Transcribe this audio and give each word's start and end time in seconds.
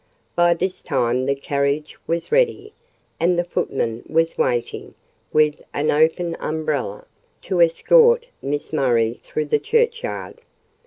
By 0.35 0.55
this 0.55 0.81
time 0.81 1.27
the 1.27 1.35
carriage 1.35 1.95
was 2.07 2.31
ready, 2.31 2.73
and 3.19 3.37
the 3.37 3.43
footman 3.43 4.01
was 4.09 4.35
waiting, 4.35 4.95
with 5.31 5.61
an 5.75 5.91
open 5.91 6.35
umbrella, 6.39 7.05
to 7.43 7.61
escort 7.61 8.25
Miss 8.41 8.73
Murray 8.73 9.21
through 9.23 9.45
the 9.45 9.59
churchyard. 9.59 10.41